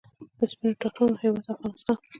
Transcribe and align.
د 0.37 0.39
سپینو 0.51 0.79
توتانو 0.81 1.21
هیواد 1.23 1.45
افغانستان. 1.53 1.97